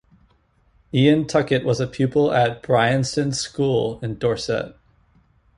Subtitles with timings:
[0.91, 4.75] Iain Tuckett was a pupil at Bryanston School in Dorset.